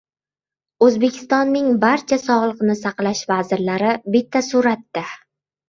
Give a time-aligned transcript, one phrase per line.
[0.87, 5.09] O‘zbekistonning barcha sog‘liqni saqlash vazirlari— bitta suratda